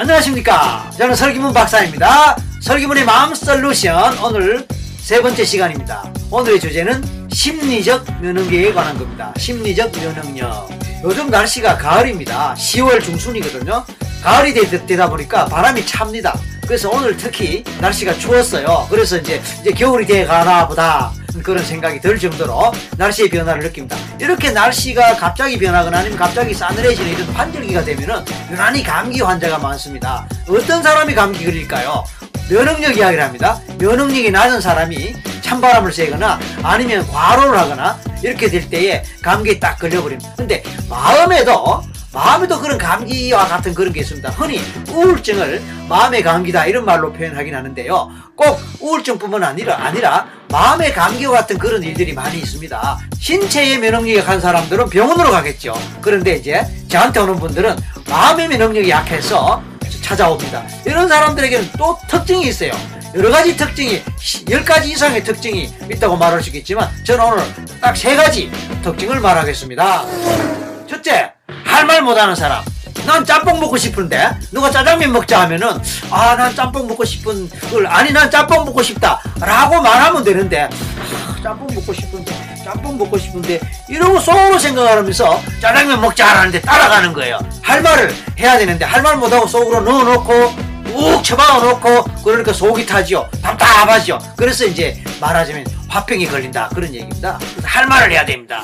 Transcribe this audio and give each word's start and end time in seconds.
안녕하십니까? 0.00 0.90
저는 0.96 1.14
설기문 1.14 1.52
박사입니다. 1.52 2.34
설기문의 2.62 3.04
마음 3.04 3.34
솔루션 3.34 4.16
오늘 4.24 4.66
세 4.98 5.20
번째 5.20 5.44
시간입니다. 5.44 6.10
오늘의 6.30 6.58
주제는 6.58 7.28
심리적 7.30 8.06
면역력에 8.22 8.72
관한 8.72 8.96
겁니다. 8.96 9.34
심리적 9.36 9.92
면역력. 9.92 10.70
요즘 11.04 11.28
날씨가 11.28 11.76
가을입니다. 11.76 12.54
10월 12.54 13.04
중순이거든요. 13.04 13.84
가을이 14.22 14.54
되, 14.54 14.96
다 14.96 15.10
보니까 15.10 15.44
바람이 15.44 15.84
찹니다. 15.84 16.34
그래서 16.62 16.88
오늘 16.88 17.14
특히 17.18 17.62
날씨가 17.82 18.14
추웠어요. 18.14 18.86
그래서 18.88 19.18
이제 19.18 19.42
이제 19.60 19.70
겨울이 19.70 20.06
돼 20.06 20.24
가나 20.24 20.66
보다 20.66 21.12
그런 21.42 21.64
생각이 21.64 22.00
들 22.00 22.18
정도로 22.18 22.72
날씨의 22.98 23.30
변화를 23.30 23.62
느낍니다. 23.62 23.96
이렇게 24.18 24.50
날씨가 24.50 25.16
갑자기 25.16 25.58
변하거나 25.58 25.98
아니면 25.98 26.18
갑자기 26.18 26.52
싸늘해지는 26.52 27.12
이런 27.12 27.28
환절기가 27.28 27.84
되면은 27.84 28.24
유난히 28.50 28.82
감기 28.82 29.20
환자가 29.20 29.58
많습니다. 29.58 30.26
어떤 30.48 30.82
사람이 30.82 31.14
감기 31.14 31.44
걸릴까요? 31.44 32.04
면역력 32.50 32.96
이야기를 32.96 33.22
합니다. 33.22 33.60
면역력이 33.78 34.30
낮은 34.30 34.60
사람이 34.60 35.14
찬바람을 35.40 35.92
쐬거나 35.92 36.38
아니면 36.62 37.06
과로를 37.06 37.58
하거나 37.58 37.98
이렇게 38.22 38.48
될 38.48 38.68
때에 38.68 39.04
감기에 39.22 39.58
딱 39.58 39.78
걸려버립니다. 39.78 40.34
근데 40.36 40.62
마음에도 40.88 41.82
마음에도 42.12 42.60
그런 42.60 42.76
감기와 42.76 43.46
같은 43.46 43.72
그런 43.72 43.92
게 43.92 44.00
있습니다. 44.00 44.28
흔히 44.30 44.60
우울증을 44.90 45.62
마음의 45.88 46.22
감기다 46.22 46.66
이런 46.66 46.84
말로 46.84 47.12
표현하긴 47.12 47.54
하는데요. 47.54 48.10
꼭 48.34 48.60
우울증뿐만 48.80 49.44
아니라 49.44 49.76
아니라 49.84 50.26
마음의 50.50 50.92
감기와 50.92 51.32
같은 51.38 51.58
그런 51.58 51.82
일들이 51.82 52.12
많이 52.12 52.38
있습니다. 52.38 52.98
신체의 53.18 53.78
면역력이 53.78 54.18
약한 54.18 54.40
사람들은 54.40 54.88
병원으로 54.90 55.30
가겠죠. 55.30 55.74
그런데 56.00 56.36
이제 56.36 56.66
저한테 56.88 57.20
오는 57.20 57.36
분들은 57.36 57.76
마음의 58.08 58.48
면역력이 58.48 58.90
약해서 58.90 59.62
찾아옵니다. 60.02 60.64
이런 60.86 61.08
사람들에게는 61.08 61.70
또 61.78 61.96
특징이 62.08 62.48
있어요. 62.48 62.72
여러 63.14 63.30
가지 63.30 63.56
특징이 63.56 64.02
10가지 64.18 64.86
이상의 64.86 65.22
특징이 65.24 65.72
있다고 65.90 66.16
말할 66.16 66.42
수 66.42 66.48
있겠지만 66.50 66.88
저는 67.04 67.24
오늘 67.24 67.44
딱 67.80 67.96
세 67.96 68.14
가지 68.16 68.50
특징을 68.82 69.20
말하겠습니다. 69.20 70.04
첫째, 70.88 71.32
할 71.64 71.84
말 71.86 72.02
못하는 72.02 72.34
사람. 72.34 72.62
난 73.10 73.24
짬뽕 73.24 73.58
먹고 73.58 73.76
싶은데. 73.76 74.30
누가 74.52 74.70
짜장면 74.70 75.10
먹자 75.12 75.40
하면은 75.40 75.68
아 76.10 76.36
난 76.36 76.54
짬뽕 76.54 76.86
먹고 76.86 77.04
싶은 77.04 77.50
걸 77.70 77.86
아니 77.88 78.12
난 78.12 78.30
짬뽕 78.30 78.64
먹고 78.64 78.82
싶다. 78.84 79.20
라고 79.40 79.80
말하면 79.82 80.22
되는데 80.22 80.62
아, 80.70 81.36
짬뽕 81.42 81.66
먹고 81.74 81.92
싶은데 81.92 82.32
짬뽕 82.64 82.96
먹고 82.96 83.18
싶은데 83.18 83.58
이러고 83.88 84.20
속으로 84.20 84.58
생각하면서 84.58 85.40
짜장면 85.60 86.00
먹자 86.00 86.24
하는데 86.38 86.60
따라가는 86.60 87.12
거예요. 87.12 87.38
할 87.62 87.82
말을 87.82 88.14
해야 88.38 88.56
되는데 88.58 88.84
할 88.84 89.02
말 89.02 89.16
못하고 89.16 89.46
속으로 89.48 89.80
넣어놓고 89.80 90.70
욱 90.94 91.24
처박아 91.24 91.58
놓고 91.64 92.04
그러니까 92.24 92.52
속이 92.52 92.86
타지요. 92.86 93.28
답답하죠 93.42 94.18
그래서 94.36 94.64
이제 94.66 95.02
말하자면 95.20 95.66
화병이 95.88 96.26
걸린다. 96.26 96.68
그런 96.68 96.94
얘기입니다. 96.94 97.40
할 97.64 97.86
말을 97.86 98.12
해야 98.12 98.24
됩니다. 98.24 98.62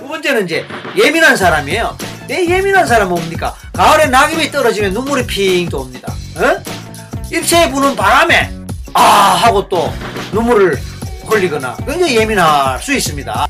두 0.00 0.06
번째는 0.08 0.44
이제 0.44 0.66
예민한 0.96 1.34
사람이에요 1.36 1.96
내 2.26 2.46
예민한 2.48 2.86
사람은 2.86 3.10
뭡니까? 3.14 3.54
가을에 3.72 4.06
낙엽이 4.06 4.50
떨어지면 4.50 4.92
눈물이 4.92 5.26
핑 5.26 5.68
돕니다. 5.68 6.12
어? 6.36 6.62
입체에 7.30 7.70
부는 7.70 7.94
바람에 7.96 8.50
아 8.94 9.00
하고 9.02 9.68
또 9.68 9.92
눈물을 10.32 10.78
흘리거나 11.26 11.76
굉장히 11.86 12.16
예민할 12.16 12.80
수 12.80 12.92
있습니다. 12.94 13.48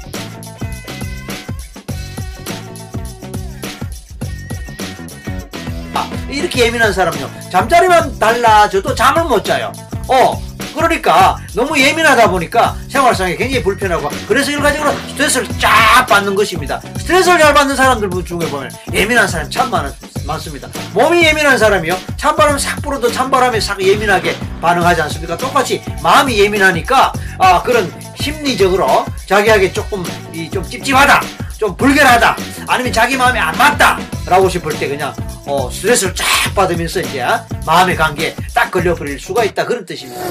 이렇게 6.29 6.67
예민한 6.67 6.93
사람은요 6.93 7.31
잠자리만 7.51 8.19
달라져도 8.19 8.95
잠을 8.95 9.25
못 9.25 9.45
자요. 9.45 9.73
어 10.09 10.41
그러니까 10.75 11.37
너무 11.55 11.79
예민하다 11.79 12.31
보니까 12.31 12.77
생활상에 12.89 13.37
굉장히 13.37 13.63
불편하고 13.63 14.09
그래서 14.29 14.51
일가적으로 14.51 14.93
스트레스를 15.11 15.49
쫙 15.59 16.07
받는 16.09 16.35
것입니다. 16.35 16.81
스트레스를 16.99 17.39
잘 17.39 17.55
받는 17.55 17.77
사람들 17.77 18.11
중에 18.25 18.39
보면 18.51 18.71
예민한 18.93 19.29
사람이 19.29 19.51
참 19.51 19.71
많, 19.71 19.93
많습니다. 20.27 20.69
몸이 20.93 21.25
예민한 21.25 21.57
사람이요. 21.59 21.97
찬바람 22.17 22.59
싹 22.59 22.81
불어도 22.83 23.11
찬바람에 23.13 23.61
싹 23.61 23.81
예민하게 23.81 24.37
반응하지 24.61 25.03
않습니까? 25.03 25.37
똑같이 25.37 25.83
마음이 26.03 26.39
예민하니까 26.39 27.13
아 27.39 27.63
그런 27.63 27.93
심리적으로 28.19 29.05
자기에게 29.27 29.73
조금 29.73 30.03
이 30.33 30.49
좀 30.51 30.63
찝찝하다 30.63 31.21
좀 31.59 31.77
불결하다. 31.77 32.37
아니면 32.67 32.93
자기 32.93 33.17
마음에 33.17 33.39
안 33.39 33.57
맞다. 33.57 33.99
라고 34.27 34.49
싶을 34.49 34.77
때 34.79 34.89
그냥 34.89 35.15
어, 35.47 35.71
스트레스를 35.71 36.15
쫙 36.15 36.25
받으면서 36.55 37.01
이제 37.01 37.25
마음의 37.67 37.97
관계에 37.97 38.35
딱 38.55 38.71
걸려버릴 38.71 39.19
수가 39.21 39.45
있다. 39.45 39.65
그런 39.65 39.85
뜻입니다. 39.87 40.23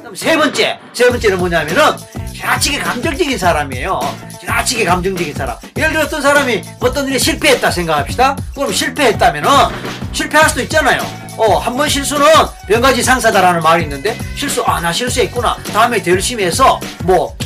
그럼 0.00 0.14
세 0.14 0.36
번째 0.36 0.78
세 0.92 1.08
번째는 1.08 1.38
뭐냐면은 1.38 1.82
지나치게 2.32 2.78
감정적인 2.78 3.36
사람이에요. 3.38 4.00
지나치게 4.40 4.84
감정적인 4.84 5.34
사람. 5.34 5.56
예를 5.76 5.90
들어 5.92 6.02
어떤 6.04 6.22
사람이 6.22 6.62
어떤 6.80 7.08
일에 7.08 7.18
실패했다 7.18 7.70
생각합시다. 7.70 8.36
그럼 8.54 8.72
실패했다면은 8.72 9.50
실패할 10.12 10.48
수도 10.48 10.62
있잖아요. 10.62 11.00
어, 11.38 11.58
한 11.58 11.76
번 11.76 11.86
실수는 11.88 12.26
병가지 12.66 13.02
상사다라는 13.02 13.60
말이 13.60 13.82
있는데 13.82 14.16
실수 14.36 14.62
아 14.64 14.80
나 14.80 14.92
실수했구나. 14.92 15.56
다음에 15.72 16.02
더 16.02 16.12
열심히 16.12 16.44
해서 16.44 16.80
뭐 17.02 17.36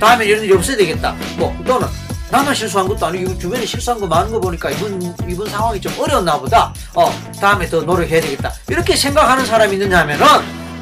다음에 0.00 0.24
이런 0.24 0.44
일이 0.44 0.52
없어야 0.54 0.76
되겠다. 0.76 1.14
뭐 1.36 1.54
또는 1.66 1.86
나만 2.34 2.52
실수한 2.52 2.88
것도 2.88 3.06
아니고 3.06 3.38
주변에 3.38 3.64
실수한 3.64 4.00
거 4.00 4.08
많은 4.08 4.32
거 4.32 4.40
보니까 4.40 4.68
이번 4.68 5.14
이번 5.28 5.48
상황이 5.48 5.80
좀 5.80 5.94
어려웠나 5.96 6.36
보다. 6.36 6.74
어 6.92 7.08
다음에 7.40 7.64
더 7.68 7.80
노력해야 7.80 8.20
되겠다. 8.20 8.52
이렇게 8.68 8.96
생각하는 8.96 9.46
사람이 9.46 9.74
있느냐 9.74 10.00
하면은 10.00 10.26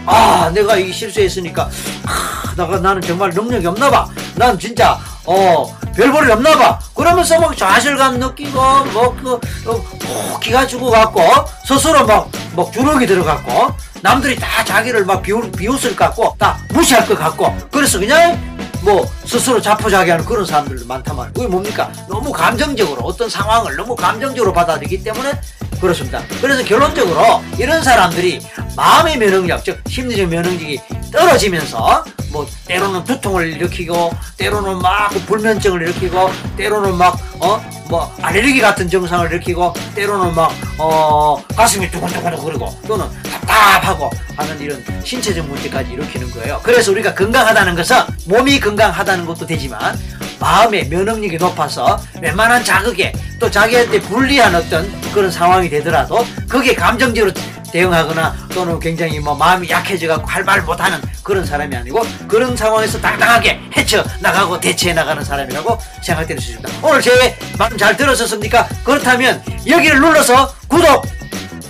아 0.06 0.50
내가 0.54 0.78
이 0.78 0.90
실수했으니까 0.90 1.68
아, 2.06 2.54
나가 2.56 2.78
나는 2.78 3.02
정말 3.02 3.28
능력이 3.28 3.66
없나 3.66 3.90
봐. 3.90 4.08
난 4.34 4.58
진짜 4.58 4.98
어 5.26 5.76
별볼이 5.94 6.32
없나 6.32 6.56
봐. 6.56 6.78
그러면서 6.94 7.38
막 7.38 7.54
좌절감 7.54 8.18
느끼고 8.18 8.84
뭐그 8.86 9.40
어, 9.66 10.40
기가 10.40 10.66
죽어 10.66 10.88
갖고 10.88 11.20
스스로 11.66 12.06
막, 12.06 12.30
막 12.56 12.72
주눅이 12.72 13.06
들어갖고 13.06 13.74
남들이 14.00 14.36
다 14.36 14.64
자기를 14.64 15.04
막 15.04 15.20
비웃, 15.20 15.52
비웃을 15.52 15.94
것 15.96 16.06
같고 16.06 16.34
다 16.38 16.58
무시할 16.70 17.06
것 17.06 17.18
같고 17.18 17.54
그래서 17.70 17.98
그냥 17.98 18.40
뭐 18.82 19.08
스스로 19.24 19.60
자포자기하는 19.60 20.24
그런 20.24 20.44
사람들도 20.44 20.86
많단 20.86 21.16
말이에요. 21.16 21.32
그게 21.32 21.46
뭡니까? 21.46 21.90
너무 22.08 22.32
감정적으로 22.32 23.02
어떤 23.02 23.28
상황을 23.28 23.76
너무 23.76 23.94
감정적으로 23.94 24.52
받아들이기 24.52 25.02
때문에 25.02 25.32
그렇습니다. 25.80 26.22
그래서 26.40 26.62
결론적으로 26.64 27.42
이런 27.58 27.82
사람들이 27.82 28.40
마음의 28.76 29.18
면역력, 29.18 29.64
즉 29.64 29.80
심리적 29.88 30.28
면역력이 30.28 30.80
떨어지면서 31.12 32.04
뭐 32.30 32.46
때로는 32.66 33.04
두통을 33.04 33.52
일으키고 33.52 34.10
때로는 34.38 34.78
막 34.78 35.10
불면증을 35.26 35.82
일으키고 35.82 36.30
때로는 36.56 36.96
막어뭐 36.96 38.14
알레르기 38.22 38.60
같은 38.60 38.88
증상을 38.88 39.30
일으키고 39.30 39.74
때로는 39.94 40.34
막어 40.34 41.42
가슴이 41.54 41.90
두근두근 41.90 42.36
거리고 42.36 42.74
또는 42.86 43.06
답답하고 43.52 44.10
하는 44.36 44.60
이런 44.60 44.82
신체적 45.04 45.46
문제까지 45.46 45.92
일으키는 45.92 46.30
거예요. 46.30 46.60
그래서 46.62 46.90
우리가 46.92 47.14
건강하다는 47.14 47.74
것은 47.76 47.96
몸이 48.26 48.58
건강하다는 48.60 49.26
것도 49.26 49.46
되지만 49.46 49.98
마음의 50.40 50.88
면역력이 50.88 51.36
높아서 51.36 52.00
웬만한 52.20 52.64
자극에 52.64 53.12
또 53.38 53.50
자기한테 53.50 54.00
불리한 54.00 54.54
어떤 54.54 54.90
그런 55.12 55.30
상황이 55.30 55.68
되더라도 55.68 56.26
그게 56.48 56.74
감정적으로 56.74 57.32
대응하거나 57.70 58.48
또는 58.52 58.78
굉장히 58.80 59.18
뭐 59.18 59.34
마음이 59.34 59.68
약해져 59.70 60.06
갖고 60.08 60.26
할 60.26 60.42
말 60.44 60.60
못하는 60.62 61.00
그런 61.22 61.44
사람이 61.44 61.74
아니고 61.76 62.04
그런 62.26 62.56
상황에서 62.56 63.00
당당하게 63.00 63.60
헤쳐 63.76 64.04
나가고 64.20 64.58
대처해 64.60 64.92
나가는 64.92 65.22
사람이라고 65.22 65.78
생각될 66.02 66.38
수 66.40 66.50
있습니다. 66.50 66.86
오늘 66.86 67.00
제말잘 67.00 67.96
들으셨습니까? 67.96 68.66
그렇다면 68.82 69.42
여기를 69.66 70.00
눌러서 70.00 70.52
구독 70.66 71.06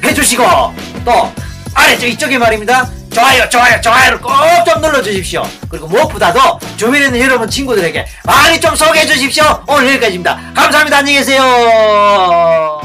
해 0.03 0.13
주시고 0.15 0.43
또 1.05 1.31
아래쪽 1.75 2.09
이쪽에 2.09 2.39
말입니다. 2.39 2.89
좋아요 3.13 3.49
좋아요 3.51 3.81
좋아요를 3.81 4.21
꼭 4.21 4.33
좀 4.65 4.81
눌러주십시오. 4.81 5.47
그리고 5.69 5.87
무엇보다도 5.89 6.59
주변에 6.77 7.07
있는 7.07 7.21
여러분 7.21 7.49
친구들에게 7.49 8.07
많이 8.25 8.61
좀 8.61 8.75
소개해 8.77 9.07
주십시오. 9.07 9.63
오늘 9.67 9.89
여기까지입니다. 9.89 10.39
감사합니다. 10.55 10.99
안녕히 10.99 11.19
계세요. 11.19 12.81